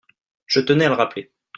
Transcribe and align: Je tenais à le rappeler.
Je 0.47 0.59
tenais 0.59 0.85
à 0.85 0.89
le 0.89 0.95
rappeler. 0.95 1.31